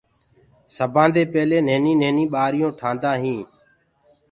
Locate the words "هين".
3.23-3.41